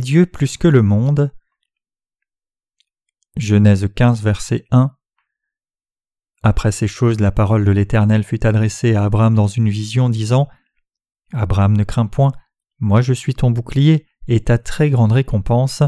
[0.00, 1.32] Dieu plus que le monde.
[3.36, 4.94] Genèse 15, verset 1.
[6.42, 10.48] Après ces choses, la parole de l'Éternel fut adressée à Abraham dans une vision, disant
[11.32, 12.32] Abraham, ne crains point,
[12.78, 15.82] moi je suis ton bouclier et ta très grande récompense.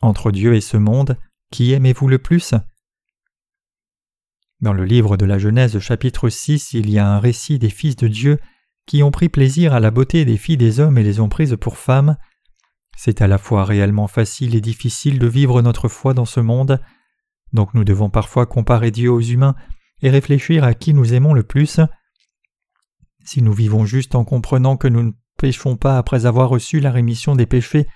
[0.00, 1.18] Entre Dieu et ce monde,
[1.50, 2.54] qui aimez-vous le plus?
[4.60, 7.96] Dans le livre de la Genèse chapitre 6, il y a un récit des fils
[7.96, 8.38] de Dieu
[8.86, 11.56] qui ont pris plaisir à la beauté des filles des hommes et les ont prises
[11.60, 12.16] pour femmes.
[12.96, 16.80] C'est à la fois réellement facile et difficile de vivre notre foi dans ce monde,
[17.52, 19.54] donc nous devons parfois comparer Dieu aux humains
[20.02, 21.80] et réfléchir à qui nous aimons le plus.
[23.24, 26.90] Si nous vivons juste en comprenant que nous ne péchons pas après avoir reçu la
[26.90, 27.86] rémission des péchés,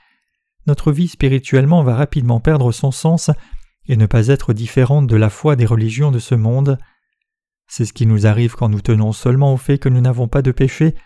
[0.67, 3.31] notre vie spirituellement va rapidement perdre son sens
[3.87, 6.79] et ne pas être différente de la foi des religions de ce monde.
[7.71, 10.43] C'est ce qui nous arrive quand nous tenons seulement au fait que nous n'avons pas
[10.43, 10.97] de péché,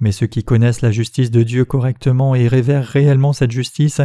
[0.00, 4.00] mais ceux qui connaissent la justice de Dieu correctement et révèrent réellement cette justice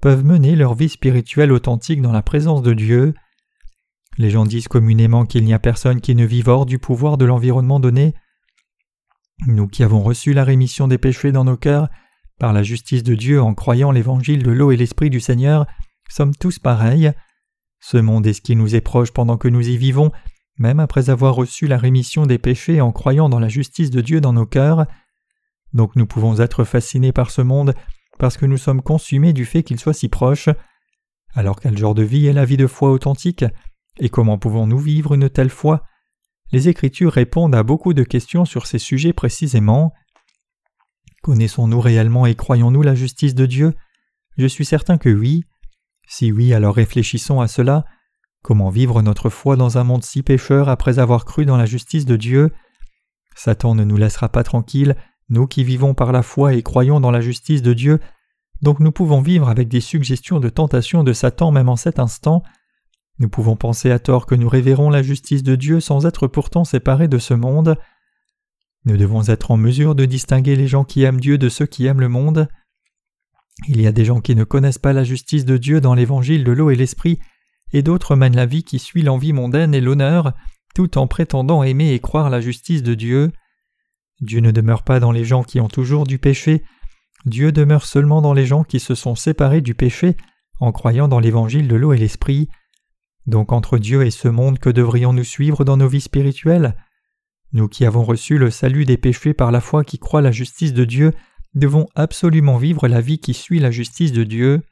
[0.00, 3.12] peuvent mener leur vie spirituelle authentique dans la présence de Dieu.
[4.16, 7.26] Les gens disent communément qu'il n'y a personne qui ne vive hors du pouvoir de
[7.26, 8.14] l'environnement donné.
[9.46, 11.90] Nous qui avons reçu la rémission des péchés dans nos cœurs,
[12.40, 15.66] par la justice de Dieu en croyant l'évangile de l'eau et l'esprit du Seigneur,
[16.08, 17.12] sommes tous pareils.
[17.80, 20.10] Ce monde est ce qui nous est proche pendant que nous y vivons,
[20.58, 24.20] même après avoir reçu la rémission des péchés en croyant dans la justice de Dieu
[24.20, 24.86] dans nos cœurs.
[25.72, 27.74] Donc nous pouvons être fascinés par ce monde
[28.18, 30.48] parce que nous sommes consumés du fait qu'il soit si proche.
[31.34, 33.44] Alors quel genre de vie est la vie de foi authentique?
[34.00, 35.84] Et comment pouvons-nous vivre une telle foi?
[36.50, 39.92] Les Écritures répondent à beaucoup de questions sur ces sujets précisément.
[41.22, 43.74] Connaissons-nous réellement et croyons-nous la justice de Dieu?
[44.38, 45.44] Je suis certain que oui.
[46.08, 47.84] Si oui, alors réfléchissons à cela.
[48.48, 52.06] Comment vivre notre foi dans un monde si pécheur après avoir cru dans la justice
[52.06, 52.50] de Dieu?
[53.36, 54.96] Satan ne nous laissera pas tranquilles,
[55.28, 58.00] nous qui vivons par la foi et croyons dans la justice de Dieu,
[58.62, 62.42] donc nous pouvons vivre avec des suggestions de tentation de Satan même en cet instant.
[63.18, 66.64] Nous pouvons penser à tort que nous révérons la justice de Dieu sans être pourtant
[66.64, 67.76] séparés de ce monde.
[68.86, 71.84] Nous devons être en mesure de distinguer les gens qui aiment Dieu de ceux qui
[71.84, 72.48] aiment le monde.
[73.66, 76.44] Il y a des gens qui ne connaissent pas la justice de Dieu dans l'évangile
[76.44, 77.18] de l'eau et l'esprit,
[77.72, 80.32] et d'autres mènent la vie qui suit l'envie mondaine et l'honneur,
[80.74, 83.32] tout en prétendant aimer et croire la justice de Dieu.
[84.20, 86.64] Dieu ne demeure pas dans les gens qui ont toujours du péché,
[87.24, 90.16] Dieu demeure seulement dans les gens qui se sont séparés du péché
[90.60, 92.48] en croyant dans l'évangile de l'eau et l'esprit.
[93.26, 96.76] Donc entre Dieu et ce monde que devrions-nous suivre dans nos vies spirituelles?
[97.52, 100.72] Nous qui avons reçu le salut des péchés par la foi qui croit la justice
[100.72, 101.12] de Dieu,
[101.54, 104.62] devons absolument vivre la vie qui suit la justice de Dieu.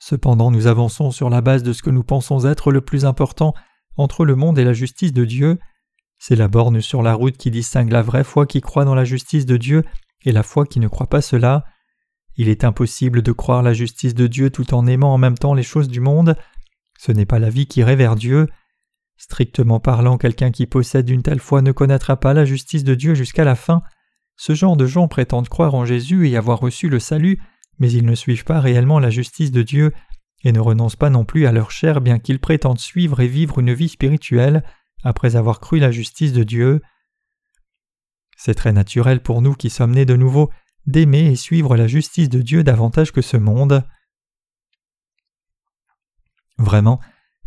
[0.00, 3.54] Cependant nous avançons sur la base de ce que nous pensons être le plus important
[3.96, 5.58] entre le monde et la justice de Dieu,
[6.18, 9.04] c'est la borne sur la route qui distingue la vraie foi qui croit dans la
[9.04, 9.84] justice de Dieu
[10.24, 11.64] et la foi qui ne croit pas cela.
[12.36, 15.54] Il est impossible de croire la justice de Dieu tout en aimant en même temps
[15.54, 16.34] les choses du monde.
[16.98, 18.48] Ce n'est pas la vie qui vers Dieu.
[19.16, 23.14] Strictement parlant, quelqu'un qui possède une telle foi ne connaîtra pas la justice de Dieu
[23.14, 23.82] jusqu'à la fin.
[24.36, 27.38] Ce genre de gens prétendent croire en Jésus et avoir reçu le salut,
[27.80, 29.92] mais ils ne suivent pas réellement la justice de Dieu
[30.44, 33.58] et ne renoncent pas non plus à leur chair bien qu'ils prétendent suivre et vivre
[33.58, 34.62] une vie spirituelle
[35.02, 36.82] après avoir cru la justice de Dieu.
[38.36, 40.50] C'est très naturel pour nous qui sommes nés de nouveau
[40.86, 43.84] d'aimer et suivre la justice de Dieu davantage que ce monde.
[46.58, 47.00] Vraiment,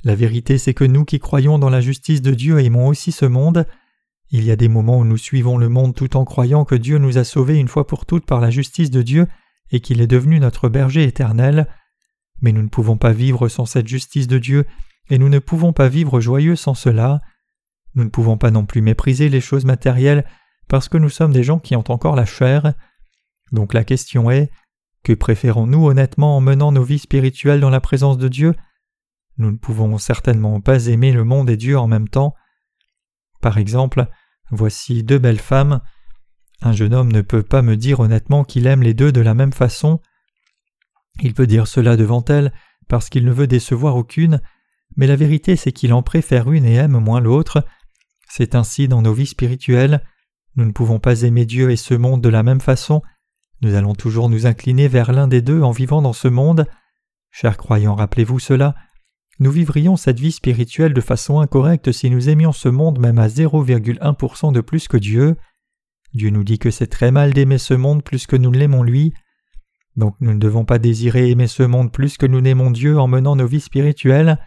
[0.04, 3.26] la vérité c'est que nous qui croyons dans la justice de Dieu aimons aussi ce
[3.26, 3.68] monde.
[4.30, 6.98] Il y a des moments où nous suivons le monde tout en croyant que Dieu
[6.98, 9.28] nous a sauvés une fois pour toutes par la justice de Dieu
[9.74, 11.68] et qu'il est devenu notre berger éternel.
[12.42, 14.66] Mais nous ne pouvons pas vivre sans cette justice de Dieu
[15.10, 17.20] et nous ne pouvons pas vivre joyeux sans cela.
[17.96, 20.26] Nous ne pouvons pas non plus mépriser les choses matérielles
[20.70, 22.74] parce que nous sommes des gens qui ont encore la chair.
[23.52, 24.52] Donc la question est
[25.04, 28.56] que préférons-nous honnêtement en menant nos vies spirituelles dans la présence de Dieu?
[29.38, 32.36] Nous ne pouvons certainement pas aimer le monde et Dieu en même temps.
[33.42, 34.06] Par exemple,
[34.52, 35.82] voici deux belles femmes.
[36.62, 39.34] Un jeune homme ne peut pas me dire honnêtement qu'il aime les deux de la
[39.34, 40.00] même façon.
[41.22, 42.54] Il peut dire cela devant elles
[42.88, 44.42] parce qu'il ne veut décevoir aucune,
[44.96, 47.66] mais la vérité c'est qu'il en préfère une et aime moins l'autre,
[48.36, 50.04] c'est ainsi dans nos vies spirituelles.
[50.56, 53.02] Nous ne pouvons pas aimer Dieu et ce monde de la même façon.
[53.62, 56.66] Nous allons toujours nous incliner vers l'un des deux en vivant dans ce monde.
[57.32, 58.76] Chers croyants, rappelez-vous cela.
[59.40, 63.28] Nous vivrions cette vie spirituelle de façon incorrecte si nous aimions ce monde même à
[63.28, 65.36] 0,1% de plus que Dieu.
[66.14, 68.84] Dieu nous dit que c'est très mal d'aimer ce monde plus que nous ne l'aimons
[68.84, 69.14] lui.
[69.96, 73.08] Donc nous ne devons pas désirer aimer ce monde plus que nous n'aimons Dieu en
[73.08, 74.40] menant nos vies spirituelles.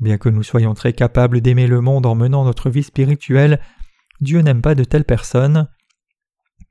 [0.00, 3.60] Bien que nous soyons très capables d'aimer le monde en menant notre vie spirituelle,
[4.20, 5.68] Dieu n'aime pas de telles personnes.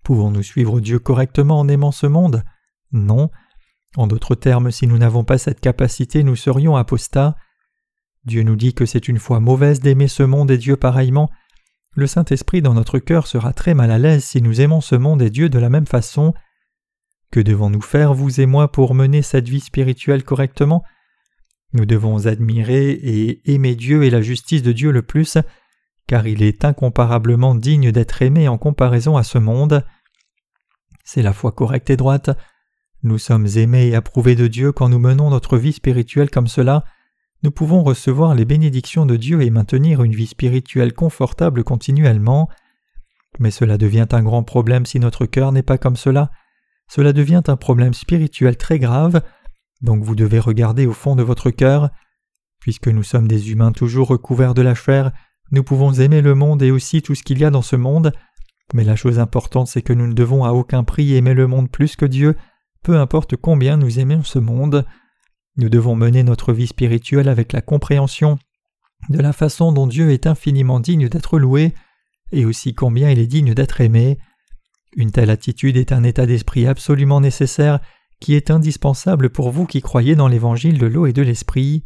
[0.04, 2.44] Pouvons-nous suivre Dieu correctement en aimant ce monde?
[2.92, 3.30] Non.
[3.95, 7.36] En d'autres termes, si nous n'avons pas cette capacité, nous serions apostats.
[8.25, 11.30] Dieu nous dit que c'est une foi mauvaise d'aimer ce monde et Dieu pareillement.
[11.95, 15.22] Le Saint-Esprit dans notre cœur sera très mal à l'aise si nous aimons ce monde
[15.22, 16.34] et Dieu de la même façon.
[17.31, 20.84] Que devons-nous faire, vous et moi, pour mener cette vie spirituelle correctement?
[21.74, 25.38] Nous devons admirer et aimer Dieu et la justice de Dieu le plus,
[26.07, 29.86] car il est incomparablement digne d'être aimé en comparaison à ce monde.
[31.04, 32.31] C'est la foi correcte et droite.
[33.04, 36.86] Nous sommes aimés et approuvés de Dieu quand nous menons notre vie spirituelle comme cela.
[37.44, 42.50] Nous pouvons recevoir les bénédictions de Dieu et maintenir une vie spirituelle confortable continuellement.
[43.40, 46.31] Mais cela devient un grand problème si notre cœur n'est pas comme cela.
[46.90, 49.22] Cela devient un problème spirituel très grave,
[49.81, 51.90] donc vous devez regarder au fond de votre cœur.
[52.60, 55.12] Puisque nous sommes des humains toujours recouverts de la chair,
[55.51, 58.13] nous pouvons aimer le monde et aussi tout ce qu'il y a dans ce monde,
[58.74, 61.69] mais la chose importante c'est que nous ne devons à aucun prix aimer le monde
[61.69, 62.38] plus que Dieu,
[62.84, 64.86] peu importe combien nous aimons ce monde.
[65.58, 68.40] Nous devons mener notre vie spirituelle avec la compréhension
[69.10, 71.74] de la façon dont Dieu est infiniment digne d'être loué,
[72.32, 74.18] et aussi combien il est digne d'être aimé.
[74.96, 77.80] Une telle attitude est un état d'esprit absolument nécessaire
[78.20, 81.86] qui est indispensable pour vous qui croyez dans l'évangile de l'eau et de l'esprit.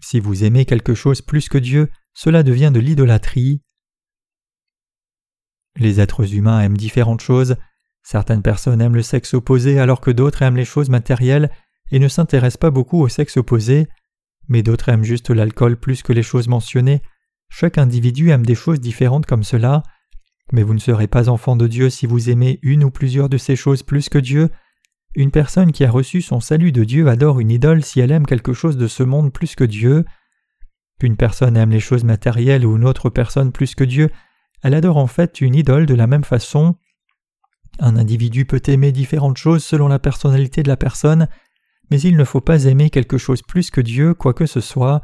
[0.00, 3.62] Si vous aimez quelque chose plus que Dieu, cela devient de l'idolâtrie.
[5.76, 7.56] Les êtres humains aiment différentes choses.
[8.04, 11.50] Certaines personnes aiment le sexe opposé alors que d'autres aiment les choses matérielles
[11.90, 13.88] et ne s'intéressent pas beaucoup au sexe opposé,
[14.46, 17.02] mais d'autres aiment juste l'alcool plus que les choses mentionnées.
[17.48, 19.82] Chaque individu aime des choses différentes comme cela.
[20.52, 23.38] Mais vous ne serez pas enfant de Dieu si vous aimez une ou plusieurs de
[23.38, 24.50] ces choses plus que Dieu,
[25.16, 28.26] une personne qui a reçu son salut de Dieu adore une idole si elle aime
[28.26, 30.04] quelque chose de ce monde plus que Dieu.
[30.98, 34.10] Qu'une personne aime les choses matérielles ou une autre personne plus que Dieu,
[34.62, 36.76] elle adore en fait une idole de la même façon.
[37.78, 41.28] Un individu peut aimer différentes choses selon la personnalité de la personne,
[41.90, 45.02] mais il ne faut pas aimer quelque chose plus que Dieu, quoi que ce soit.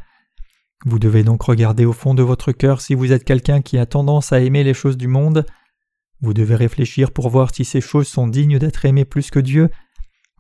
[0.87, 3.87] Vous devez donc regarder au fond de votre cœur si vous êtes quelqu'un qui a
[3.87, 5.45] tendance à aimer les choses du monde.
[6.23, 9.71] Vous devez réfléchir pour voir si ces choses sont dignes d'être aimées plus que Dieu,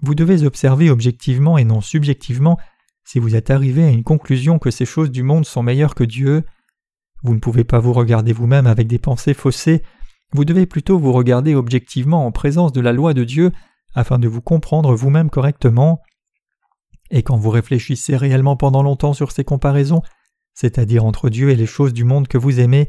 [0.02, 2.58] vous devez observer objectivement et non subjectivement
[3.04, 6.04] si vous êtes arrivé à une conclusion que ces choses du monde sont meilleures que
[6.04, 6.44] Dieu.
[7.22, 9.82] Vous ne pouvez pas vous regarder vous-même avec des pensées faussées,
[10.32, 13.52] vous devez plutôt vous regarder objectivement en présence de la loi de Dieu
[13.94, 16.00] afin de vous comprendre vous-même correctement.
[17.10, 20.02] Et quand vous réfléchissez réellement pendant longtemps sur ces comparaisons,
[20.54, 22.88] c'est-à-dire entre Dieu et les choses du monde que vous aimez,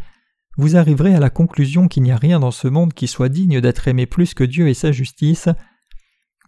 [0.58, 3.62] vous arriverez à la conclusion qu'il n'y a rien dans ce monde qui soit digne
[3.62, 5.50] d'être aimé plus que Dieu et sa justice.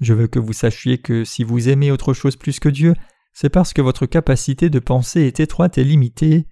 [0.01, 2.93] Je veux que vous sachiez que si vous aimez autre chose plus que Dieu,
[3.33, 6.47] c'est parce que votre capacité de penser est étroite et limitée.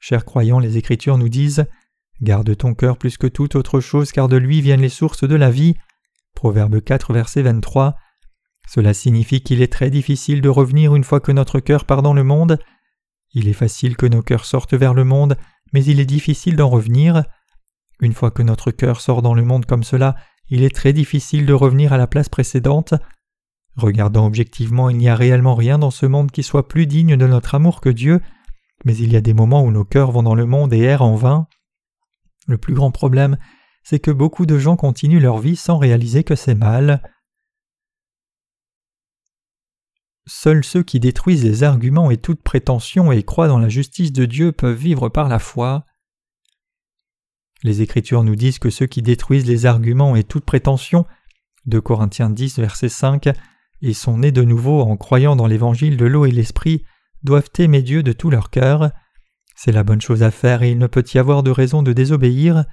[0.00, 1.66] Chers croyants, les Écritures nous disent
[2.22, 5.34] Garde ton cœur plus que toute autre chose, car de lui viennent les sources de
[5.34, 5.74] la vie.
[6.34, 7.96] Proverbe 4, verset 23.
[8.68, 12.14] Cela signifie qu'il est très difficile de revenir une fois que notre cœur part dans
[12.14, 12.58] le monde.
[13.32, 15.36] Il est facile que nos cœurs sortent vers le monde,
[15.72, 17.24] mais il est difficile d'en revenir.
[18.00, 20.14] Une fois que notre cœur sort dans le monde comme cela,
[20.48, 22.94] il est très difficile de revenir à la place précédente.
[23.76, 27.26] Regardant objectivement, il n'y a réellement rien dans ce monde qui soit plus digne de
[27.26, 28.20] notre amour que Dieu,
[28.84, 31.02] mais il y a des moments où nos cœurs vont dans le monde et errent
[31.02, 31.46] en vain.
[32.50, 33.38] Le plus grand problème,
[33.84, 37.00] c'est que beaucoup de gens continuent leur vie sans réaliser que c'est mal.
[40.26, 44.24] Seuls ceux qui détruisent les arguments et toute prétention et croient dans la justice de
[44.24, 45.86] Dieu peuvent vivre par la foi.
[47.62, 51.06] Les Écritures nous disent que ceux qui détruisent les arguments et toute prétention,
[51.66, 53.28] de Corinthiens 10, verset 5,
[53.82, 56.84] et sont nés de nouveau en croyant dans l'évangile de l'eau et l'esprit,
[57.22, 58.90] doivent aimer Dieu de tout leur cœur.
[59.62, 61.92] C'est la bonne chose à faire et il ne peut y avoir de raison de
[61.92, 62.64] désobéir.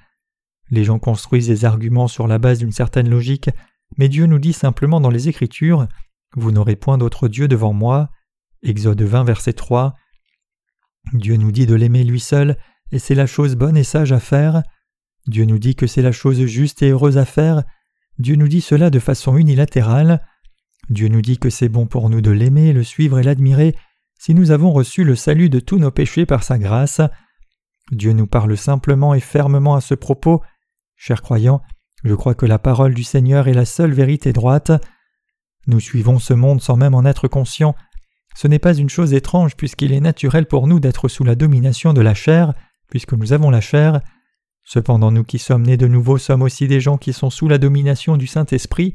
[0.70, 3.50] Les gens construisent des arguments sur la base d'une certaine logique,
[3.98, 5.86] mais Dieu nous dit simplement dans les Écritures
[6.34, 8.08] Vous n'aurez point d'autre Dieu devant moi.
[8.62, 9.96] Exode 20, verset 3.
[11.12, 12.56] Dieu nous dit de l'aimer lui seul,
[12.90, 14.62] et c'est la chose bonne et sage à faire.
[15.26, 17.64] Dieu nous dit que c'est la chose juste et heureuse à faire.
[18.18, 20.22] Dieu nous dit cela de façon unilatérale.
[20.88, 23.76] Dieu nous dit que c'est bon pour nous de l'aimer, le suivre et l'admirer
[24.18, 27.00] si nous avons reçu le salut de tous nos péchés par sa grâce.
[27.92, 30.42] Dieu nous parle simplement et fermement à ce propos.
[30.96, 31.62] Chers croyants,
[32.04, 34.72] je crois que la parole du Seigneur est la seule vérité droite.
[35.68, 37.76] Nous suivons ce monde sans même en être conscients.
[38.34, 41.92] Ce n'est pas une chose étrange puisqu'il est naturel pour nous d'être sous la domination
[41.92, 42.54] de la chair,
[42.90, 44.00] puisque nous avons la chair.
[44.64, 47.58] Cependant nous qui sommes nés de nouveau sommes aussi des gens qui sont sous la
[47.58, 48.94] domination du Saint-Esprit.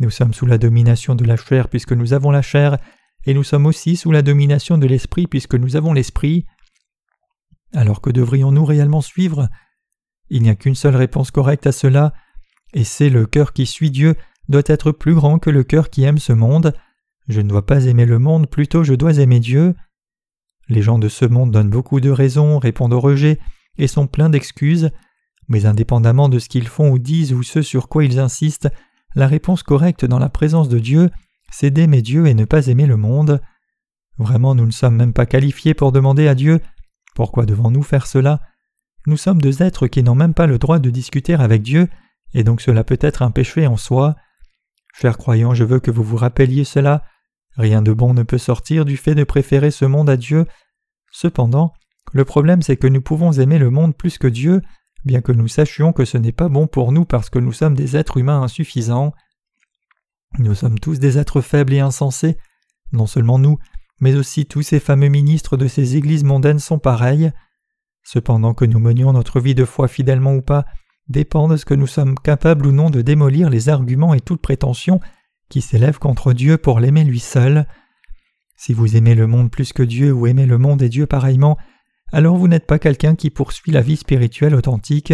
[0.00, 2.78] Nous sommes sous la domination de la chair puisque nous avons la chair,
[3.26, 6.46] et nous sommes aussi sous la domination de l'Esprit puisque nous avons l'Esprit.
[7.74, 9.48] Alors que devrions-nous réellement suivre?
[10.30, 12.12] Il n'y a qu'une seule réponse correcte à cela,
[12.72, 14.14] et c'est le cœur qui suit Dieu
[14.48, 16.72] doit être plus grand que le cœur qui aime ce monde.
[17.28, 19.74] Je ne dois pas aimer le monde, plutôt je dois aimer Dieu.
[20.68, 23.38] Les gens de ce monde donnent beaucoup de raisons, répondent au rejet
[23.78, 24.90] et sont pleins d'excuses,
[25.48, 28.68] mais indépendamment de ce qu'ils font ou disent ou ce sur quoi ils insistent,
[29.14, 31.10] la réponse correcte dans la présence de Dieu,
[31.50, 33.40] c'est d'aimer Dieu et ne pas aimer le monde.
[34.18, 36.60] Vraiment, nous ne sommes même pas qualifiés pour demander à Dieu
[37.16, 38.42] pourquoi devons-nous faire cela?
[39.06, 41.88] Nous sommes deux êtres qui n'ont même pas le droit de discuter avec Dieu,
[42.34, 44.16] et donc cela peut être un péché en soi.
[45.00, 47.04] Chers croyants, je veux que vous vous rappeliez cela.
[47.56, 50.44] Rien de bon ne peut sortir du fait de préférer ce monde à Dieu.
[51.10, 51.72] Cependant,
[52.12, 54.60] le problème c'est que nous pouvons aimer le monde plus que Dieu,
[55.06, 57.74] bien que nous sachions que ce n'est pas bon pour nous parce que nous sommes
[57.74, 59.14] des êtres humains insuffisants.
[60.38, 62.36] Nous sommes tous des êtres faibles et insensés.
[62.92, 63.58] Non seulement nous,
[64.00, 67.30] mais aussi tous ces fameux ministres de ces églises mondaines sont pareils.
[68.02, 70.64] Cependant que nous menions notre vie de foi fidèlement ou pas,
[71.08, 74.42] dépend de ce que nous sommes capables ou non de démolir les arguments et toute
[74.42, 75.00] prétention
[75.48, 77.66] qui s'élèvent contre Dieu pour l'aimer lui seul.
[78.56, 81.56] Si vous aimez le monde plus que Dieu ou aimez le monde et Dieu pareillement,
[82.12, 85.12] alors vous n'êtes pas quelqu'un qui poursuit la vie spirituelle authentique.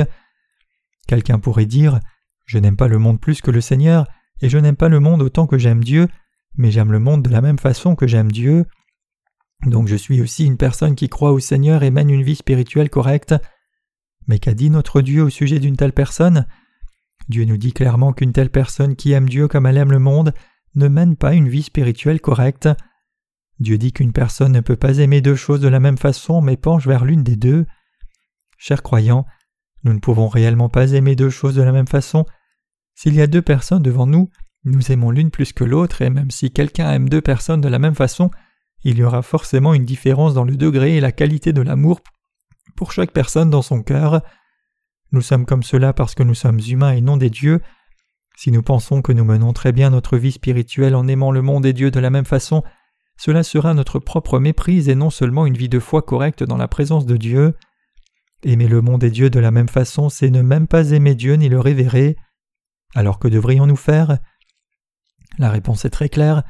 [1.06, 2.00] Quelqu'un pourrait dire
[2.46, 4.06] Je n'aime pas le monde plus que le Seigneur,
[4.42, 6.08] et je n'aime pas le monde autant que j'aime Dieu,
[6.56, 8.66] mais j'aime le monde de la même façon que j'aime Dieu.
[9.64, 12.90] Donc je suis aussi une personne qui croit au Seigneur et mène une vie spirituelle
[12.90, 13.34] correcte.
[14.26, 16.46] Mais qu'a dit notre Dieu au sujet d'une telle personne?
[17.28, 20.34] Dieu nous dit clairement qu'une telle personne qui aime Dieu comme elle aime le monde
[20.74, 22.68] ne mène pas une vie spirituelle correcte.
[23.60, 26.56] Dieu dit qu'une personne ne peut pas aimer deux choses de la même façon mais
[26.56, 27.64] penche vers l'une des deux.
[28.58, 29.26] Chers croyants,
[29.84, 32.26] nous ne pouvons réellement pas aimer deux choses de la même façon.
[32.94, 34.30] S'il y a deux personnes devant nous,
[34.64, 37.78] nous aimons l'une plus que l'autre et même si quelqu'un aime deux personnes de la
[37.78, 38.30] même façon,
[38.84, 42.00] il y aura forcément une différence dans le degré et la qualité de l'amour
[42.76, 44.22] pour chaque personne dans son cœur.
[45.12, 47.60] Nous sommes comme cela parce que nous sommes humains et non des dieux.
[48.36, 51.66] Si nous pensons que nous menons très bien notre vie spirituelle en aimant le monde
[51.66, 52.62] et Dieu de la même façon,
[53.16, 56.68] cela sera notre propre méprise et non seulement une vie de foi correcte dans la
[56.68, 57.54] présence de Dieu.
[58.42, 61.34] Aimer le monde et Dieu de la même façon, c'est ne même pas aimer Dieu
[61.34, 62.16] ni le révérer.
[62.94, 64.18] Alors que devrions-nous faire?
[65.38, 66.42] La réponse est très claire.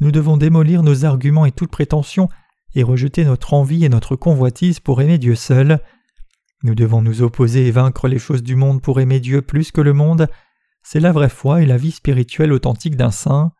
[0.00, 2.28] Nous devons démolir nos arguments et toute prétention
[2.74, 5.80] et rejeter notre envie et notre convoitise pour aimer Dieu seul.
[6.62, 9.80] Nous devons nous opposer et vaincre les choses du monde pour aimer Dieu plus que
[9.80, 10.28] le monde.
[10.82, 13.52] C'est la vraie foi et la vie spirituelle authentique d'un saint.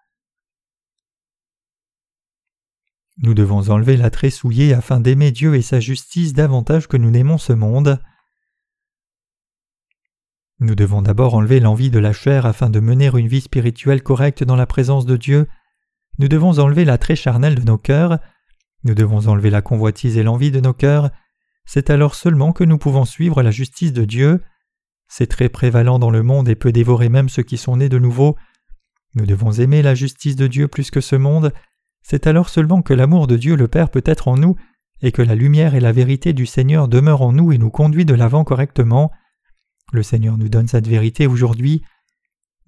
[3.18, 7.38] Nous devons enlever l'attrait souillé afin d'aimer Dieu et sa justice davantage que nous n'aimons
[7.38, 8.00] ce monde.
[10.60, 14.44] Nous devons d'abord enlever l'envie de la chair afin de mener une vie spirituelle correcte
[14.44, 15.46] dans la présence de Dieu.
[16.18, 18.18] Nous devons enlever l'attrait charnel de nos cœurs.
[18.84, 21.10] Nous devons enlever la convoitise et l'envie de nos cœurs.
[21.64, 24.42] C'est alors seulement que nous pouvons suivre la justice de Dieu.
[25.08, 27.98] C'est très prévalent dans le monde et peut dévorer même ceux qui sont nés de
[27.98, 28.36] nouveau.
[29.14, 31.54] Nous devons aimer la justice de Dieu plus que ce monde.
[32.02, 34.56] C'est alors seulement que l'amour de Dieu le Père peut être en nous
[35.00, 38.04] et que la lumière et la vérité du Seigneur demeurent en nous et nous conduit
[38.04, 39.10] de l'avant correctement.
[39.92, 41.82] Le Seigneur nous donne cette vérité aujourd'hui.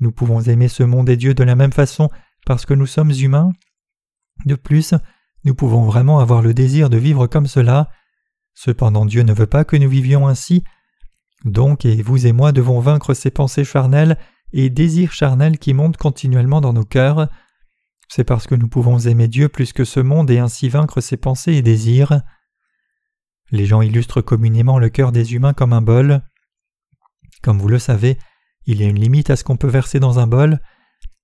[0.01, 2.11] Nous pouvons aimer ce monde et Dieu de la même façon
[2.47, 3.53] parce que nous sommes humains.
[4.47, 4.95] De plus,
[5.45, 7.91] nous pouvons vraiment avoir le désir de vivre comme cela.
[8.55, 10.65] Cependant Dieu ne veut pas que nous vivions ainsi.
[11.45, 14.19] Donc, et vous et moi devons vaincre ces pensées charnelles
[14.53, 17.29] et désirs charnels qui montent continuellement dans nos cœurs.
[18.09, 21.17] C'est parce que nous pouvons aimer Dieu plus que ce monde et ainsi vaincre ses
[21.17, 22.23] pensées et désirs.
[23.51, 26.23] Les gens illustrent communément le cœur des humains comme un bol.
[27.43, 28.19] Comme vous le savez,
[28.67, 30.61] il y a une limite à ce qu'on peut verser dans un bol.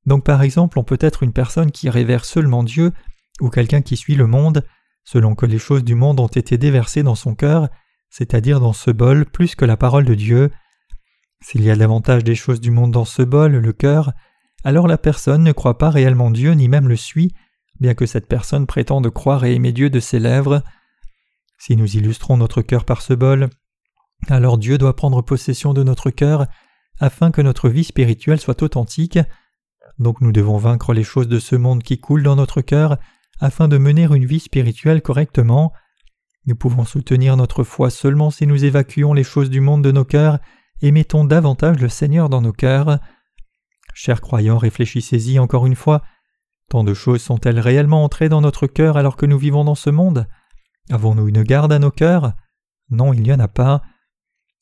[0.07, 2.93] Donc par exemple, on peut être une personne qui révère seulement Dieu
[3.41, 4.65] ou quelqu'un qui suit le monde,
[5.05, 7.69] selon que les choses du monde ont été déversées dans son cœur,
[8.11, 10.51] c'est-à-dire dans ce bol plus que la parole de Dieu.
[11.41, 14.13] S'il y a davantage des choses du monde dans ce bol, le cœur,
[14.65, 17.33] alors la personne ne croit pas réellement Dieu ni même le suit,
[17.79, 20.65] bien que cette personne prétende croire et aimer Dieu de ses lèvres.
[21.59, 23.49] Si nous illustrons notre cœur par ce bol,
[24.27, 26.47] alors Dieu doit prendre possession de notre cœur
[27.01, 29.19] afin que notre vie spirituelle soit authentique.
[29.99, 32.99] Donc nous devons vaincre les choses de ce monde qui coulent dans notre cœur
[33.41, 35.73] afin de mener une vie spirituelle correctement.
[36.47, 40.05] Nous pouvons soutenir notre foi seulement si nous évacuons les choses du monde de nos
[40.05, 40.39] cœurs
[40.81, 42.99] et mettons davantage le Seigneur dans nos cœurs.
[43.95, 46.03] Chers croyants, réfléchissez-y encore une fois.
[46.69, 49.91] Tant de choses sont-elles réellement entrées dans notre cœur alors que nous vivons dans ce
[49.91, 50.27] monde?
[50.91, 52.35] Avons-nous une garde à nos cœurs?
[52.91, 53.83] Non, il n'y en a pas.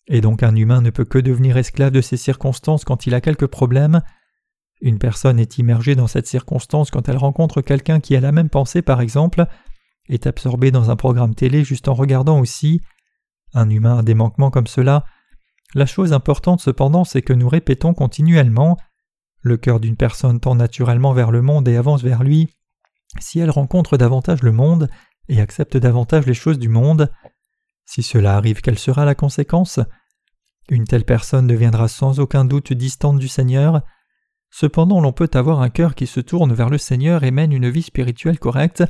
[0.08, 3.20] Et donc un humain ne peut que devenir esclave de ces circonstances quand il a
[3.20, 4.02] quelques problèmes.
[4.80, 8.50] Une personne est immergée dans cette circonstance quand elle rencontre quelqu'un qui a la même
[8.50, 9.46] pensée par exemple,
[10.08, 12.80] est absorbée dans un programme télé juste en regardant aussi.
[13.54, 15.04] Un humain a des manquements comme cela.
[15.74, 18.76] La chose importante cependant, c'est que nous répétons continuellement
[19.40, 22.48] le cœur d'une personne tend naturellement vers le monde et avance vers lui
[23.20, 24.88] si elle rencontre davantage le monde
[25.28, 27.10] et accepte davantage les choses du monde.
[27.86, 29.80] Si cela arrive, quelle sera la conséquence?
[30.68, 33.82] Une telle personne deviendra sans aucun doute distante du Seigneur.
[34.50, 37.70] Cependant, l'on peut avoir un cœur qui se tourne vers le Seigneur et mène une
[37.70, 38.82] vie spirituelle correcte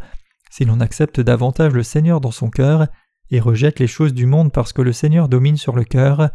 [0.50, 2.86] si l'on accepte davantage le Seigneur dans son cœur
[3.30, 6.30] et rejette les choses du monde parce que le Seigneur domine sur le cœur.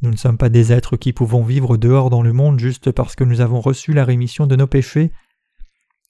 [0.00, 3.14] Nous ne sommes pas des êtres qui pouvons vivre dehors dans le monde juste parce
[3.14, 5.12] que nous avons reçu la rémission de nos péchés.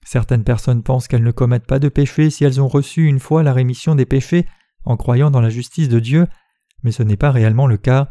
[0.04, 3.42] Certaines personnes pensent qu'elles ne commettent pas de péchés si elles ont reçu une fois
[3.42, 4.46] la rémission des péchés
[4.84, 6.26] en croyant dans la justice de Dieu,
[6.82, 8.10] mais ce n'est pas réellement le cas.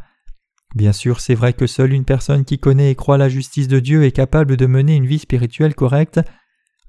[0.76, 3.80] Bien sûr, c'est vrai que seule une personne qui connaît et croit la justice de
[3.80, 6.22] Dieu est capable de mener une vie spirituelle correcte,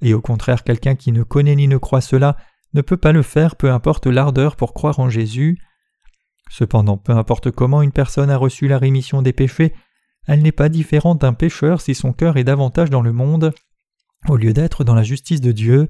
[0.01, 2.37] et au contraire quelqu'un qui ne connaît ni ne croit cela
[2.75, 5.59] ne peut pas le faire peu importe l'ardeur pour croire en Jésus.
[6.51, 9.75] Cependant, peu importe comment une personne a reçu la rémission des péchés,
[10.27, 13.53] elle n'est pas différente d'un pécheur si son cœur est davantage dans le monde,
[14.29, 15.89] au lieu d'être dans la justice de Dieu.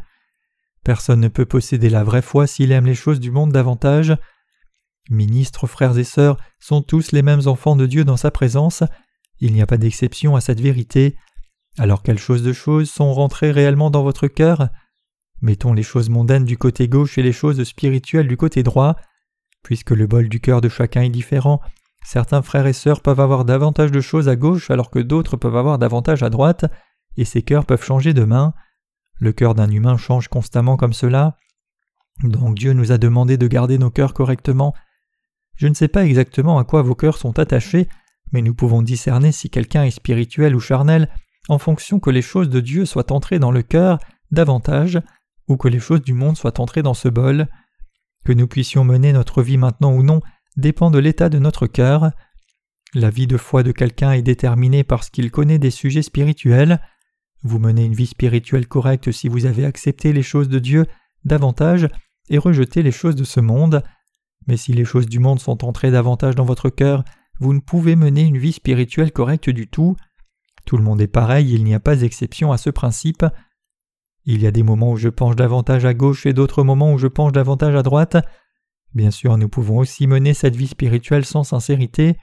[0.85, 4.17] Personne ne peut posséder la vraie foi s'il aime les choses du monde davantage.
[5.11, 8.83] Ministres, frères et sœurs sont tous les mêmes enfants de Dieu dans sa présence.
[9.41, 11.17] Il n'y a pas d'exception à cette vérité.
[11.79, 14.69] Alors quelles choses de choses sont rentrées réellement dans votre cœur?
[15.41, 18.97] Mettons les choses mondaines du côté gauche et les choses spirituelles du côté droit.
[19.63, 21.61] Puisque le bol du cœur de chacun est différent,
[22.05, 25.57] certains frères et sœurs peuvent avoir davantage de choses à gauche alors que d'autres peuvent
[25.57, 26.65] avoir davantage à droite,
[27.17, 28.55] et ces cœurs peuvent changer de main.
[29.19, 31.39] Le cœur d'un humain change constamment comme cela.
[32.23, 34.75] Donc Dieu nous a demandé de garder nos cœurs correctement.
[35.57, 37.89] Je ne sais pas exactement à quoi vos cœurs sont attachés,
[38.33, 41.09] mais nous pouvons discerner si quelqu'un est spirituel ou charnel
[41.49, 43.99] en fonction que les choses de Dieu soient entrées dans le cœur
[44.31, 45.01] davantage,
[45.49, 47.49] ou que les choses du monde soient entrées dans ce bol.
[48.25, 50.21] Que nous puissions mener notre vie maintenant ou non
[50.57, 52.13] dépend de l'état de notre cœur.
[52.95, 56.81] La vie de foi de quelqu'un est déterminée parce qu'il connaît des sujets spirituels.
[57.43, 60.87] Vous menez une vie spirituelle correcte si vous avez accepté les choses de Dieu
[61.25, 61.89] davantage
[62.29, 63.83] et rejeté les choses de ce monde.
[64.47, 67.05] Mais si les choses du monde sont entrées davantage dans votre cœur,
[67.41, 69.97] vous ne pouvez mener une vie spirituelle correcte du tout.
[70.65, 73.25] Tout le monde est pareil, il n'y a pas d'exception à ce principe.
[74.25, 76.99] Il y a des moments où je penche davantage à gauche et d'autres moments où
[76.99, 78.17] je penche davantage à droite.
[78.95, 82.17] Bien sûr, nous pouvons aussi mener cette vie spirituelle sans sincérité.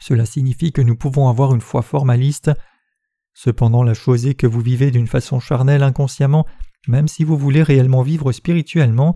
[0.00, 2.50] Cela signifie que nous pouvons avoir une foi formaliste.
[3.40, 6.44] Cependant, la chose est que vous vivez d'une façon charnelle inconsciemment,
[6.88, 9.14] même si vous voulez réellement vivre spirituellement,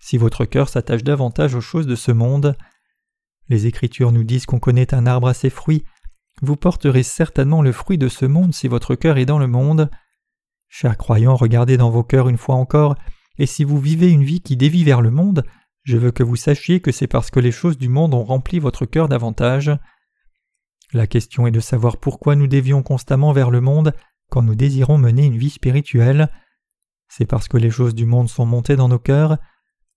[0.00, 2.56] si votre cœur s'attache davantage aux choses de ce monde.
[3.48, 5.82] Les Écritures nous disent qu'on connaît un arbre à ses fruits.
[6.40, 9.90] Vous porterez certainement le fruit de ce monde si votre cœur est dans le monde.
[10.68, 12.94] Chers croyants, regardez dans vos cœurs une fois encore,
[13.38, 15.42] et si vous vivez une vie qui dévie vers le monde,
[15.82, 18.60] je veux que vous sachiez que c'est parce que les choses du monde ont rempli
[18.60, 19.72] votre cœur davantage.
[20.94, 23.92] La question est de savoir pourquoi nous dévions constamment vers le monde
[24.30, 26.30] quand nous désirons mener une vie spirituelle.
[27.08, 29.38] C'est parce que les choses du monde sont montées dans nos cœurs,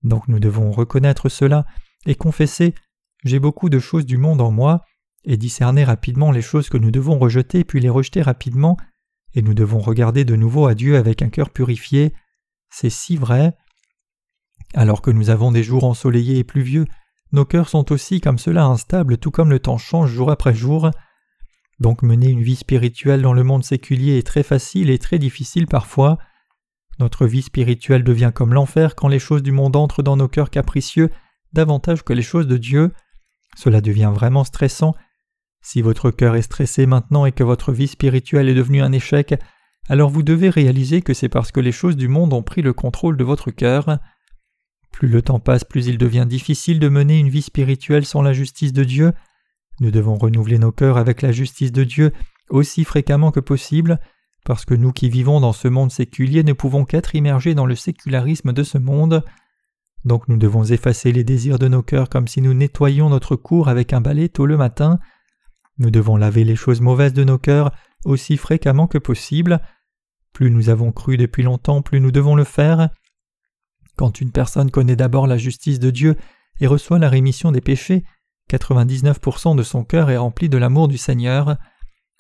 [0.02, 1.68] donc nous devons reconnaître cela
[2.08, 2.74] et confesser
[3.24, 4.82] J'ai beaucoup de choses du monde en moi,
[5.24, 8.76] et discerner rapidement les choses que nous devons rejeter puis les rejeter rapidement
[9.36, 12.12] et nous devons regarder de nouveau à Dieu avec un cœur purifié.
[12.72, 13.56] C'est si vrai.
[14.74, 16.88] Alors que nous avons des jours ensoleillés et pluvieux,
[17.32, 20.92] nos cœurs sont aussi comme cela instables tout comme le temps change jour après jour.
[21.80, 25.68] Donc mener une vie spirituelle dans le monde séculier est très facile et très difficile
[25.68, 26.18] parfois.
[27.00, 30.50] Notre vie spirituelle devient comme l'enfer quand les choses du monde entrent dans nos cœurs
[30.50, 31.10] capricieux
[31.54, 32.94] davantage que les choses de Dieu.
[33.56, 34.96] Cela devient vraiment stressant
[35.62, 39.36] si votre cœur est stressé maintenant et que votre vie spirituelle est devenue un échec,
[39.90, 42.72] alors vous devez réaliser que c'est parce que les choses du monde ont pris le
[42.72, 44.00] contrôle de votre cœur.
[44.98, 48.34] Plus le temps passe, plus il devient difficile de mener une vie spirituelle sans la
[48.34, 49.14] justice de Dieu.
[49.80, 52.14] Nous devons renouveler nos cœurs avec la justice de Dieu
[52.50, 54.00] aussi fréquemment que possible,
[54.44, 57.76] parce que nous qui vivons dans ce monde séculier ne pouvons qu'être immergés dans le
[57.76, 59.24] sécularisme de ce monde.
[60.04, 63.68] Donc nous devons effacer les désirs de nos cœurs comme si nous nettoyions notre cour
[63.68, 64.98] avec un balai tôt le matin.
[65.78, 67.72] Nous devons laver les choses mauvaises de nos cœurs
[68.04, 69.62] aussi fréquemment que possible.
[70.34, 72.90] Plus nous avons cru depuis longtemps, plus nous devons le faire.
[73.98, 76.16] Quand une personne connaît d'abord la justice de Dieu
[76.60, 78.04] et reçoit la rémission des péchés,
[78.52, 81.58] 99% de son cœur est rempli de l'amour du Seigneur.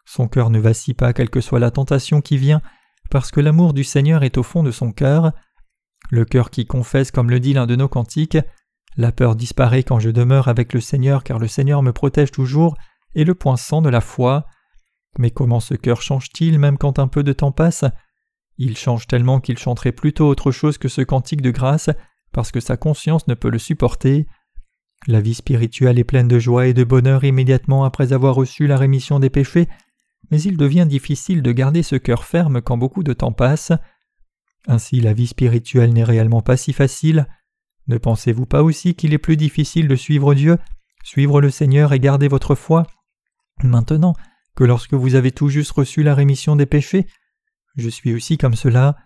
[0.05, 2.61] Son cœur ne vacille pas quelle que soit la tentation qui vient,
[3.09, 5.31] parce que l'amour du Seigneur est au fond de son cœur.
[6.09, 8.37] Le cœur qui confesse, comme le dit l'un de nos cantiques,
[8.99, 12.75] La peur disparaît quand je demeure avec le Seigneur, car le Seigneur me protège toujours,
[13.13, 14.47] et le point sang de la foi.
[15.19, 17.85] Mais comment ce cœur change-t-il même quand un peu de temps passe?
[18.57, 21.89] Il change tellement qu'il chanterait plutôt autre chose que ce cantique de grâce,
[22.31, 24.27] parce que sa conscience ne peut le supporter.
[25.05, 28.77] La vie spirituelle est pleine de joie et de bonheur immédiatement après avoir reçu la
[28.77, 29.67] rémission des péchés,
[30.31, 33.71] mais il devient difficile de garder ce cœur ferme quand beaucoup de temps passe.
[34.67, 37.27] Ainsi la vie spirituelle n'est réellement pas si facile.
[37.87, 40.57] Ne pensez-vous pas aussi qu'il est plus difficile de suivre Dieu,
[41.03, 42.83] suivre le Seigneur et garder votre foi?
[43.63, 44.13] Maintenant
[44.55, 47.07] que lorsque vous avez tout juste reçu la rémission des péchés
[47.77, 48.97] Je suis aussi comme cela.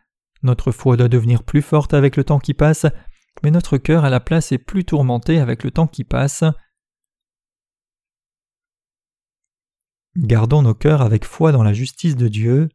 [0.43, 2.87] Notre foi doit devenir plus forte avec le temps qui passe,
[3.43, 6.43] mais notre cœur à la place est plus tourmenté avec le temps qui passe.
[10.17, 12.69] Gardons nos cœurs avec foi dans la justice de Dieu.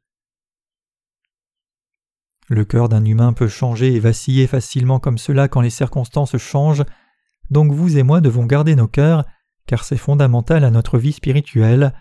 [2.48, 6.84] Le cœur d'un humain peut changer et vaciller facilement comme cela quand les circonstances changent,
[7.50, 9.24] donc vous et moi devons garder nos cœurs,
[9.66, 11.92] car c'est fondamental à notre vie spirituelle.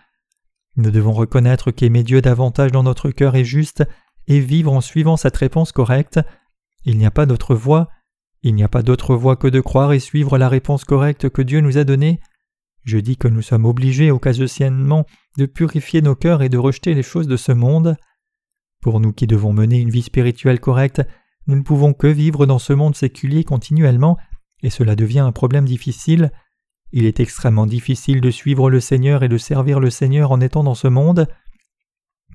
[0.76, 3.84] Nous devons reconnaître qu'aimer Dieu davantage dans notre cœur est juste
[4.28, 6.20] et vivre en suivant cette réponse correcte.
[6.84, 7.88] Il n'y a pas d'autre voie,
[8.42, 11.42] il n'y a pas d'autre voie que de croire et suivre la réponse correcte que
[11.42, 12.20] Dieu nous a donnée.
[12.84, 15.06] Je dis que nous sommes obligés occasionnellement
[15.38, 17.96] de purifier nos cœurs et de rejeter les choses de ce monde.
[18.80, 21.02] Pour nous qui devons mener une vie spirituelle correcte,
[21.46, 24.16] nous ne pouvons que vivre dans ce monde séculier continuellement,
[24.62, 26.30] et cela devient un problème difficile.
[26.98, 30.64] Il est extrêmement difficile de suivre le Seigneur et de servir le Seigneur en étant
[30.64, 31.28] dans ce monde.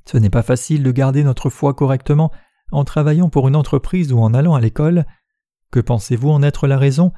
[0.06, 2.32] Ce n'est pas facile de garder notre foi correctement
[2.72, 5.08] en travaillant pour une entreprise ou en allant à l'école.
[5.72, 7.12] Que pensez-vous en être la raison?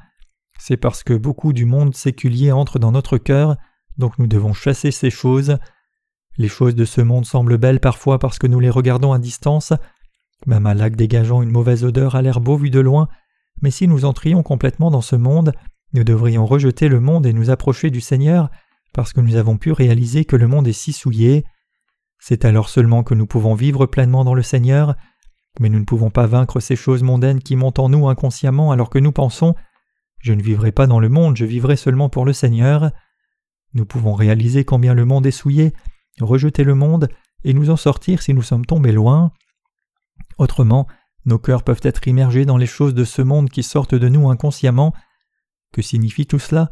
[0.58, 3.58] C'est parce que beaucoup du monde séculier entre dans notre cœur,
[3.98, 5.58] donc nous devons chasser ces choses.
[6.38, 9.74] Les choses de ce monde semblent belles parfois parce que nous les regardons à distance.
[10.46, 13.06] Même un lac dégageant une mauvaise odeur a l'air beau vu de loin,
[13.60, 15.52] mais si nous entrions complètement dans ce monde,
[15.94, 18.50] nous devrions rejeter le monde et nous approcher du Seigneur,
[18.92, 21.44] parce que nous avons pu réaliser que le monde est si souillé.
[22.18, 24.96] C'est alors seulement que nous pouvons vivre pleinement dans le Seigneur,
[25.60, 28.90] mais nous ne pouvons pas vaincre ces choses mondaines qui montent en nous inconsciemment alors
[28.90, 29.54] que nous pensons
[30.18, 32.90] Je ne vivrai pas dans le monde, je vivrai seulement pour le Seigneur.
[33.72, 35.72] Nous pouvons réaliser combien le monde est souillé,
[36.20, 37.08] rejeter le monde
[37.44, 39.32] et nous en sortir si nous sommes tombés loin.
[40.38, 40.88] Autrement,
[41.26, 44.28] nos cœurs peuvent être immergés dans les choses de ce monde qui sortent de nous
[44.28, 44.92] inconsciemment.
[45.74, 46.70] Que signifie tout cela?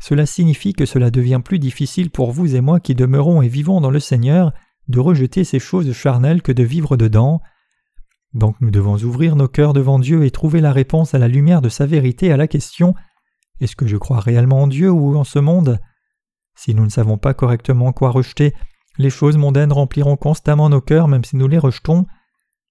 [0.00, 3.80] Cela signifie que cela devient plus difficile pour vous et moi qui demeurons et vivons
[3.80, 4.52] dans le Seigneur
[4.88, 7.40] de rejeter ces choses charnelles que de vivre dedans.
[8.34, 11.62] Donc nous devons ouvrir nos cœurs devant Dieu et trouver la réponse à la lumière
[11.62, 12.96] de sa vérité à la question
[13.60, 15.78] Est-ce que je crois réellement en Dieu ou en ce monde?
[16.56, 18.54] Si nous ne savons pas correctement quoi rejeter,
[18.98, 22.06] les choses mondaines rempliront constamment nos cœurs même si nous les rejetons.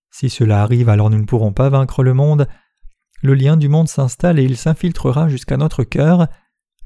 [0.10, 2.50] Si cela arrive, alors nous ne pourrons pas vaincre le monde.
[3.22, 6.28] Le lien du monde s'installe et il s'infiltrera jusqu'à notre cœur.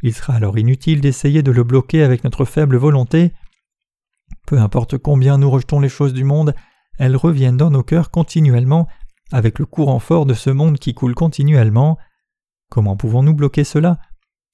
[0.02, 3.34] Il sera alors inutile d'essayer de le bloquer avec notre faible volonté.
[4.46, 6.54] Peu importe combien nous rejetons les choses du monde,
[7.00, 8.88] elles reviennent dans nos cœurs continuellement,
[9.32, 11.98] avec le courant fort de ce monde qui coule continuellement.
[12.70, 14.00] Comment pouvons-nous bloquer cela?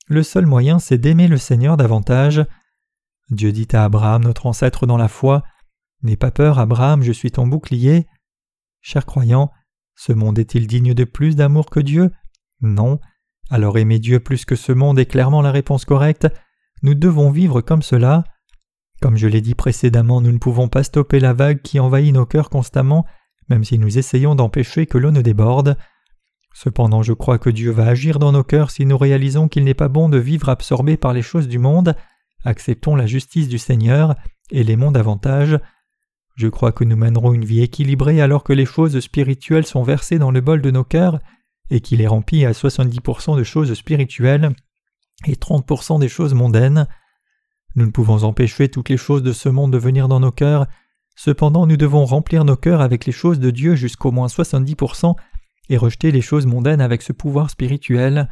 [0.08, 2.46] Le seul moyen, c'est d'aimer le Seigneur davantage.
[3.30, 5.44] Dieu dit à Abraham, notre ancêtre dans la foi,
[6.04, 8.08] N'aie pas peur, Abraham, je suis ton bouclier.
[8.82, 9.52] Cher croyant,
[10.04, 12.10] ce monde est-il digne de plus d'amour que Dieu?
[12.60, 13.00] Non.
[13.52, 16.28] Alors aimer Dieu plus que ce monde est clairement la réponse correcte.
[16.82, 18.24] Nous devons vivre comme cela.
[19.00, 22.26] Comme je l'ai dit précédemment, nous ne pouvons pas stopper la vague qui envahit nos
[22.26, 23.06] cœurs constamment,
[23.48, 25.78] même si nous essayons d'empêcher que l'eau ne déborde.
[26.56, 29.76] Cependant, je crois que Dieu va agir dans nos cœurs si nous réalisons qu'il n'est
[29.76, 31.96] pas bon de vivre absorbé par les choses du monde,
[32.44, 34.16] acceptons la justice du Seigneur
[34.50, 35.60] et l'aimons davantage.
[36.36, 40.20] Je crois que nous mènerons une vie équilibrée alors que les choses spirituelles sont versées
[40.20, 41.20] dans le bol de nos cœurs
[41.70, 44.54] et qu'il est rempli à 70% de choses spirituelles
[45.26, 46.88] et 30% des choses mondaines.
[47.76, 50.68] Nous ne pouvons empêcher toutes les choses de ce monde de venir dans nos cœurs,
[51.16, 55.16] cependant nous devons remplir nos cœurs avec les choses de Dieu jusqu'au moins 70%
[55.70, 58.30] et rejeter les choses mondaines avec ce pouvoir spirituel.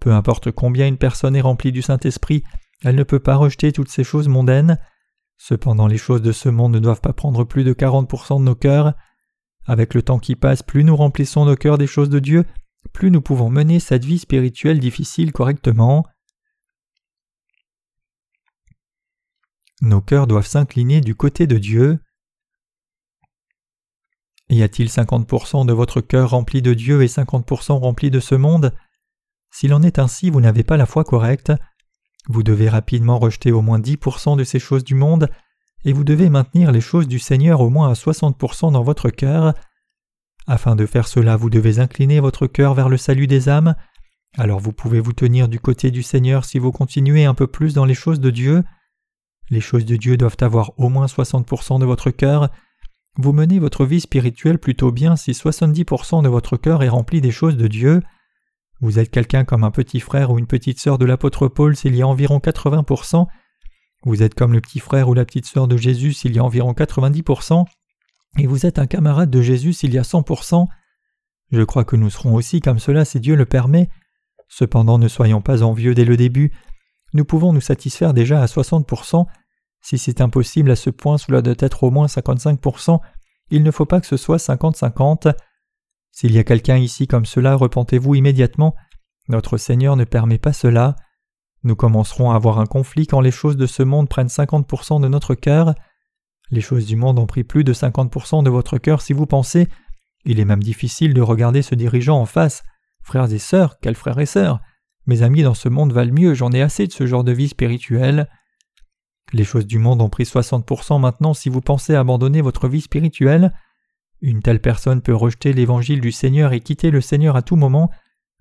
[0.00, 2.42] Peu importe combien une personne est remplie du Saint-Esprit,
[2.82, 4.78] elle ne peut pas rejeter toutes ces choses mondaines.
[5.36, 8.54] Cependant, les choses de ce monde ne doivent pas prendre plus de 40% de nos
[8.54, 8.94] cœurs.
[9.66, 12.44] Avec le temps qui passe, plus nous remplissons nos cœurs des choses de Dieu,
[12.92, 16.06] plus nous pouvons mener cette vie spirituelle difficile correctement.
[19.80, 21.98] Nos cœurs doivent s'incliner du côté de Dieu.
[24.48, 28.74] Y a-t-il 50% de votre cœur rempli de Dieu et 50% rempli de ce monde?
[29.50, 31.52] S'il en est ainsi, vous n'avez pas la foi correcte.
[32.28, 35.28] Vous devez rapidement rejeter au moins 10% de ces choses du monde,
[35.84, 39.54] et vous devez maintenir les choses du Seigneur au moins à 60% dans votre cœur.
[40.46, 43.74] Afin de faire cela, vous devez incliner votre cœur vers le salut des âmes.
[44.36, 47.74] Alors vous pouvez vous tenir du côté du Seigneur si vous continuez un peu plus
[47.74, 48.64] dans les choses de Dieu.
[49.50, 52.50] Les choses de Dieu doivent avoir au moins 60% de votre cœur.
[53.16, 57.30] Vous menez votre vie spirituelle plutôt bien si 70% de votre cœur est rempli des
[57.30, 58.02] choses de Dieu.
[58.80, 61.94] Vous êtes quelqu'un comme un petit frère ou une petite sœur de l'apôtre Paul s'il
[61.96, 63.26] y a environ 80%.
[64.04, 66.44] Vous êtes comme le petit frère ou la petite sœur de Jésus s'il y a
[66.44, 67.64] environ 90%.
[68.38, 70.66] Et vous êtes un camarade de Jésus s'il y a 100%.
[71.52, 73.88] Je crois que nous serons aussi comme cela si Dieu le permet.
[74.48, 76.52] Cependant ne soyons pas envieux dès le début.
[77.12, 79.24] Nous pouvons nous satisfaire déjà à 60%.
[79.80, 83.00] Si c'est impossible à ce point, cela doit être au moins 55%.
[83.50, 85.34] Il ne faut pas que ce soit 50-50.
[86.14, 88.76] S'il y a quelqu'un ici comme cela, repentez-vous immédiatement.
[89.28, 90.94] Notre Seigneur ne permet pas cela.
[91.64, 95.08] Nous commencerons à avoir un conflit quand les choses de ce monde prennent 50% de
[95.08, 95.74] notre cœur.
[96.50, 99.66] Les choses du monde ont pris plus de 50% de votre cœur si vous pensez.
[100.24, 102.62] Il est même difficile de regarder ce dirigeant en face.
[103.02, 104.60] Frères et sœurs, quels frères et sœurs?
[105.06, 107.48] Mes amis dans ce monde valent mieux, j'en ai assez de ce genre de vie
[107.48, 108.28] spirituelle.
[109.32, 113.52] Les choses du monde ont pris 60% maintenant si vous pensez abandonner votre vie spirituelle.
[114.26, 117.90] Une telle personne peut rejeter l'évangile du Seigneur et quitter le Seigneur à tout moment.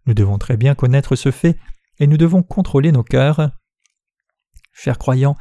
[0.05, 1.57] Nous devons très bien connaître ce fait
[1.99, 3.51] et nous devons contrôler nos cœurs.
[4.71, 5.35] Chers croyants,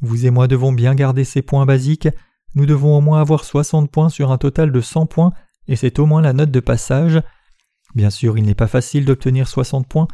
[0.00, 2.08] vous et moi devons bien garder ces points basiques.
[2.54, 5.34] Nous devons au moins avoir 60 points sur un total de 100 points
[5.68, 7.20] et c'est au moins la note de passage.
[7.94, 10.08] Bien sûr, il n'est pas facile d'obtenir 60 points.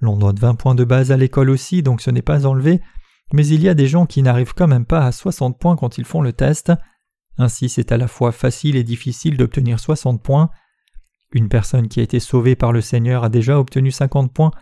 [0.00, 2.80] L'on donne 20 points de base à l'école aussi, donc ce n'est pas enlevé,
[3.32, 5.98] mais il y a des gens qui n'arrivent quand même pas à 60 points quand
[5.98, 6.70] ils font le test.
[7.38, 10.50] Ainsi c'est à la fois facile et difficile d'obtenir 60 points.
[11.32, 14.52] Une personne qui a été sauvée par le Seigneur a déjà obtenu 50 points,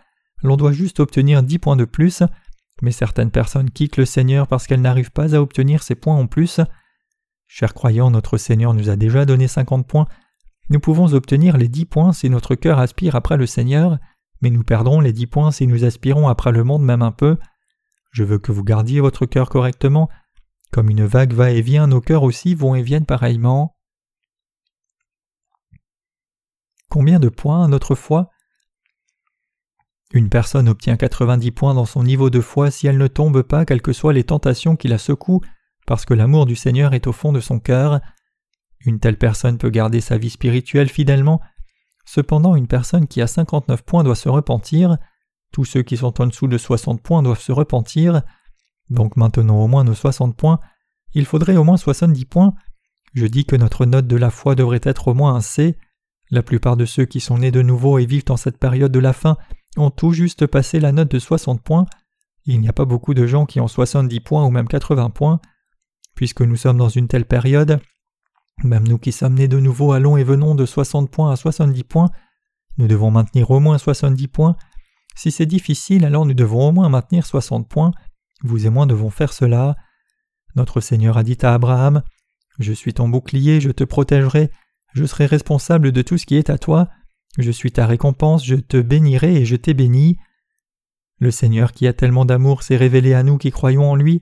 [0.43, 2.23] l'on doit juste obtenir 10 points de plus,
[2.81, 6.27] mais certaines personnes quittent le Seigneur parce qu'elles n'arrivent pas à obtenir ces points en
[6.27, 6.59] plus.
[7.47, 10.07] Chers croyants, notre Seigneur nous a déjà donné 50 points.
[10.69, 13.97] Nous pouvons obtenir les 10 points si notre cœur aspire après le Seigneur,
[14.41, 17.37] mais nous perdrons les 10 points si nous aspirons après le monde même un peu.
[18.11, 20.09] Je veux que vous gardiez votre cœur correctement,
[20.75, 23.77] comme une vague va et vient, nos cœurs aussi vont et viennent pareillement.
[26.89, 28.29] Combien de points notre foi?
[30.11, 33.63] Une personne obtient 90 points dans son niveau de foi si elle ne tombe pas,
[33.63, 35.39] quelles que soient les tentations qui la secouent,
[35.87, 38.01] parce que l'amour du Seigneur est au fond de son cœur.
[38.85, 41.39] Une telle personne peut garder sa vie spirituelle fidèlement.
[42.03, 44.97] Cependant, une personne qui a 59 points doit se repentir.
[45.53, 48.23] Tous ceux qui sont en dessous de 60 points doivent se repentir.
[48.89, 50.59] Donc maintenant au moins nos 60 points,
[51.13, 52.53] il faudrait au moins 70 points.
[53.13, 55.77] Je dis que notre note de la foi devrait être au moins un C.
[56.31, 58.99] La plupart de ceux qui sont nés de nouveau et vivent en cette période de
[58.99, 59.37] la fin
[59.77, 61.85] ont tout juste passé la note de 60 points.
[62.45, 65.39] Il n'y a pas beaucoup de gens qui ont 70 points ou même 80 points.
[66.15, 67.79] Puisque nous sommes dans une telle période,
[68.63, 71.83] même nous qui sommes nés de nouveau allons et venons de 60 points à 70
[71.83, 72.09] points,
[72.77, 74.55] nous devons maintenir au moins 70 points.
[75.15, 77.91] Si c'est difficile, alors nous devons au moins maintenir 60 points.
[78.45, 79.75] Vous et moi devons faire cela.
[80.55, 82.03] Notre Seigneur a dit à Abraham
[82.59, 84.51] Je suis ton bouclier, je te protégerai,
[84.93, 86.87] je serai responsable de tout ce qui est à toi,
[87.39, 90.17] je suis ta récompense, je te bénirai et je t'ai béni.
[91.17, 94.21] Le Seigneur qui a tellement d'amour s'est révélé à nous qui croyons en lui.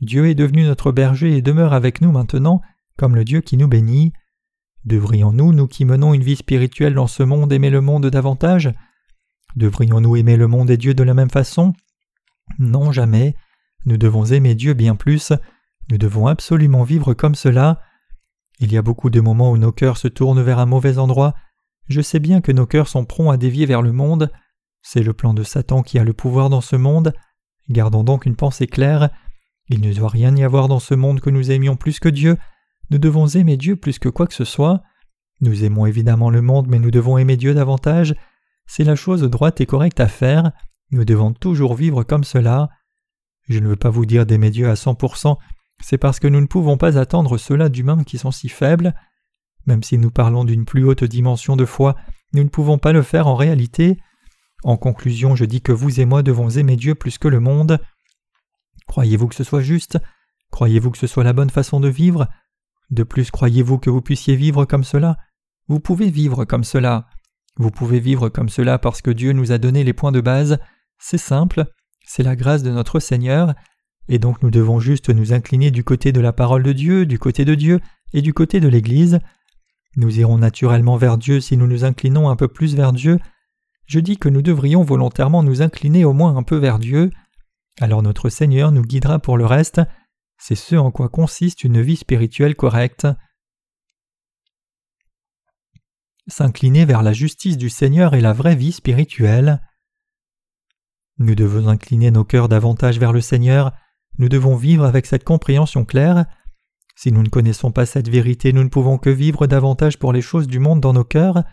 [0.00, 2.62] Dieu est devenu notre berger et demeure avec nous maintenant,
[2.96, 4.12] comme le Dieu qui nous bénit.
[4.86, 8.72] Devrions-nous, nous qui menons une vie spirituelle dans ce monde, aimer le monde davantage?
[9.54, 11.74] Devrions-nous aimer le monde et Dieu de la même façon?
[12.58, 13.36] Non, jamais.
[13.84, 15.32] Nous devons aimer Dieu bien plus.
[15.90, 17.80] Nous devons absolument vivre comme cela.
[18.60, 21.34] Il y a beaucoup de moments où nos cœurs se tournent vers un mauvais endroit.
[21.88, 24.30] Je sais bien que nos cœurs sont prompts à dévier vers le monde.
[24.82, 27.12] C'est le plan de Satan qui a le pouvoir dans ce monde.
[27.68, 29.10] Gardons donc une pensée claire.
[29.68, 32.36] Il ne doit rien y avoir dans ce monde que nous aimions plus que Dieu.
[32.90, 34.82] Nous devons aimer Dieu plus que quoi que ce soit.
[35.40, 38.14] Nous aimons évidemment le monde, mais nous devons aimer Dieu davantage.
[38.66, 40.52] C'est la chose droite et correcte à faire.
[40.90, 42.68] Nous devons toujours vivre comme cela.
[43.48, 45.36] Je ne veux pas vous dire d'aimer Dieu à 100%,
[45.80, 48.94] c'est parce que nous ne pouvons pas attendre cela d'humains qui sont si faibles.
[49.66, 51.96] Même si nous parlons d'une plus haute dimension de foi,
[52.32, 53.98] nous ne pouvons pas le faire en réalité.
[54.64, 57.78] En conclusion, je dis que vous et moi devons aimer Dieu plus que le monde.
[58.86, 59.98] Croyez-vous que ce soit juste?
[60.50, 62.28] Croyez-vous que ce soit la bonne façon de vivre?
[62.90, 65.16] De plus, croyez-vous que vous puissiez vivre comme cela?
[65.68, 67.08] Vous pouvez vivre comme cela.
[67.56, 70.58] Vous pouvez vivre comme cela parce que Dieu nous a donné les points de base.
[70.98, 71.66] C'est simple,
[72.14, 73.54] c'est la grâce de notre Seigneur,
[74.06, 77.18] et donc nous devons juste nous incliner du côté de la parole de Dieu, du
[77.18, 77.80] côté de Dieu
[78.12, 79.18] et du côté de l'Église.
[79.96, 83.18] Nous irons naturellement vers Dieu si nous nous inclinons un peu plus vers Dieu.
[83.86, 87.10] Je dis que nous devrions volontairement nous incliner au moins un peu vers Dieu.
[87.80, 89.80] Alors notre Seigneur nous guidera pour le reste.
[90.36, 93.06] C'est ce en quoi consiste une vie spirituelle correcte.
[96.26, 99.62] S'incliner vers la justice du Seigneur est la vraie vie spirituelle.
[101.22, 103.72] Nous devons incliner nos cœurs davantage vers le Seigneur,
[104.18, 106.26] nous devons vivre avec cette compréhension claire.
[106.96, 110.20] Si nous ne connaissons pas cette vérité, nous ne pouvons que vivre davantage pour les
[110.20, 111.44] choses du monde dans nos cœurs.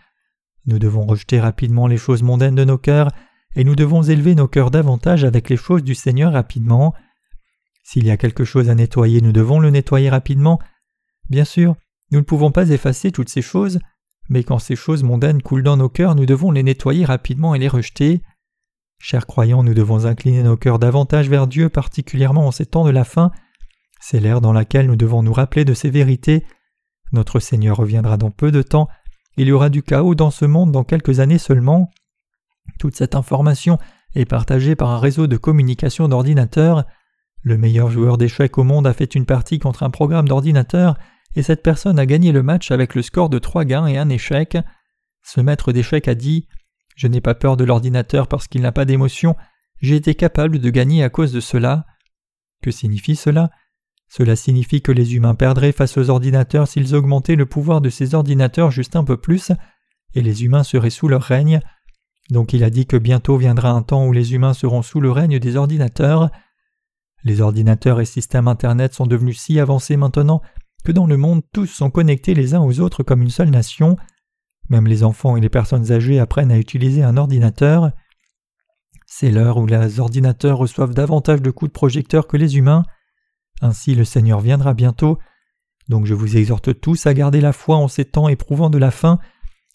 [0.65, 3.09] Nous devons rejeter rapidement les choses mondaines de nos cœurs,
[3.55, 6.95] et nous devons élever nos cœurs davantage avec les choses du Seigneur rapidement.
[7.83, 10.59] S'il y a quelque chose à nettoyer, nous devons le nettoyer rapidement.
[11.29, 11.75] Bien sûr,
[12.11, 13.79] nous ne pouvons pas effacer toutes ces choses,
[14.29, 17.59] mais quand ces choses mondaines coulent dans nos cœurs, nous devons les nettoyer rapidement et
[17.59, 18.23] les rejeter.
[19.01, 22.91] Chers croyants, nous devons incliner nos cœurs davantage vers Dieu, particulièrement en ces temps de
[22.91, 23.31] la fin.
[24.01, 26.45] C'est l'ère dans laquelle nous devons nous rappeler de ces vérités.
[27.13, 28.89] Notre Seigneur reviendra dans peu de temps.
[29.37, 31.91] Il y aura du chaos dans ce monde dans quelques années seulement.
[32.77, 33.79] Toute cette information
[34.15, 36.85] est partagée par un réseau de communication d'ordinateurs.
[37.41, 40.97] Le meilleur joueur d'échecs au monde a fait une partie contre un programme d'ordinateur
[41.35, 44.09] et cette personne a gagné le match avec le score de trois gains et un
[44.09, 44.57] échec.
[45.23, 46.47] Ce maître d'échecs a dit
[46.99, 49.37] Je n'ai pas peur de l'ordinateur parce qu'il n'a pas d'émotion,
[49.79, 51.85] j'ai été capable de gagner à cause de cela.
[52.61, 53.51] Que signifie cela?
[54.09, 58.15] Cela signifie que les humains perdraient face aux ordinateurs s'ils augmentaient le pouvoir de ces
[58.15, 59.53] ordinateurs juste un peu plus,
[60.13, 61.61] et les humains seraient sous leur règne.
[62.31, 65.09] Donc il a dit que bientôt viendra un temps où les humains seront sous le
[65.09, 66.29] règne des ordinateurs.
[67.23, 70.41] Les ordinateurs et systèmes Internet sont devenus si avancés maintenant
[70.83, 73.95] que dans le monde tous sont connectés les uns aux autres comme une seule nation.
[74.69, 77.91] Même les enfants et les personnes âgées apprennent à utiliser un ordinateur.
[79.07, 82.83] C'est l'heure où les ordinateurs reçoivent davantage de coups de projecteur que les humains.
[83.61, 85.17] Ainsi le Seigneur viendra bientôt.
[85.89, 88.91] Donc je vous exhorte tous à garder la foi en ces temps éprouvants de la
[88.91, 89.19] fin.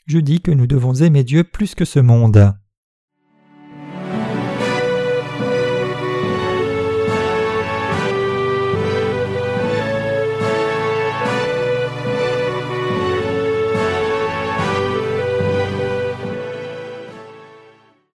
[0.07, 2.55] Je dis que nous devons aimer Dieu plus que ce monde.